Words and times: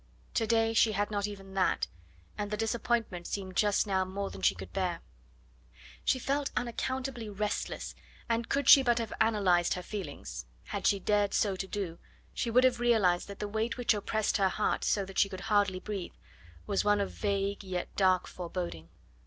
To 0.33 0.47
day 0.47 0.73
she 0.73 0.93
had 0.93 1.11
not 1.11 1.27
even 1.27 1.53
that, 1.53 1.85
and 2.35 2.49
the 2.49 2.57
disappointment 2.57 3.27
seemed 3.27 3.55
just 3.55 3.85
now 3.85 4.03
more 4.03 4.31
than 4.31 4.41
she 4.41 4.55
could 4.55 4.73
bear. 4.73 5.01
She 6.03 6.17
felt 6.17 6.49
unaccountably 6.57 7.29
restless, 7.29 7.93
and 8.27 8.49
could 8.49 8.67
she 8.67 8.81
but 8.81 8.97
have 8.97 9.13
analysed 9.21 9.75
her 9.75 9.83
feelings 9.83 10.47
had 10.63 10.87
she 10.87 10.99
dared 10.99 11.35
so 11.35 11.55
to 11.55 11.67
do 11.67 11.99
she 12.33 12.49
would 12.49 12.63
have 12.63 12.79
realised 12.79 13.27
that 13.27 13.37
the 13.37 13.47
weight 13.47 13.77
which 13.77 13.93
oppressed 13.93 14.37
her 14.37 14.49
heart 14.49 14.83
so 14.83 15.05
that 15.05 15.19
she 15.19 15.29
could 15.29 15.41
hardly 15.53 15.79
breathe, 15.79 16.15
was 16.65 16.83
one 16.83 16.99
of 16.99 17.11
vague 17.11 17.63
yet 17.63 17.95
dark 17.95 18.25
foreboding. 18.25 18.89